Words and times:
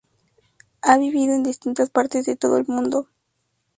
Ha 0.81 0.97
vivido 0.97 1.35
en 1.35 1.43
distintas 1.43 1.91
partes 1.91 2.25
de 2.25 2.35
todo 2.35 2.57
el 2.57 2.65
mundo. 2.65 3.07